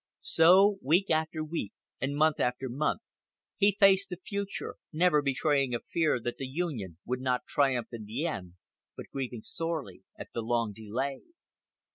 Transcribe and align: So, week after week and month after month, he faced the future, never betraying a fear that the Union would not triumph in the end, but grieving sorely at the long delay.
So, 0.23 0.79
week 0.81 1.11
after 1.11 1.43
week 1.43 1.73
and 1.99 2.15
month 2.15 2.39
after 2.39 2.67
month, 2.67 3.01
he 3.57 3.77
faced 3.79 4.09
the 4.09 4.17
future, 4.17 4.77
never 4.91 5.21
betraying 5.21 5.75
a 5.75 5.79
fear 5.79 6.19
that 6.21 6.37
the 6.39 6.47
Union 6.47 6.97
would 7.05 7.21
not 7.21 7.45
triumph 7.45 7.89
in 7.93 8.05
the 8.05 8.25
end, 8.25 8.55
but 8.97 9.11
grieving 9.11 9.43
sorely 9.43 10.01
at 10.17 10.29
the 10.33 10.41
long 10.41 10.73
delay. 10.73 11.21